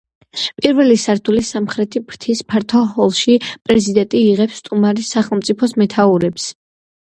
პირველი 0.61 0.95
სართულის 1.01 1.51
სამხრეთი 1.55 2.01
ფრთის 2.13 2.41
ფართო 2.55 2.81
ჰოლში 2.95 3.37
პრეზიდენტი 3.51 4.25
იღებს 4.33 4.59
სტუმარი 4.65 5.07
სახელმწიფოს 5.13 5.81
მეთაურებს. 5.85 6.53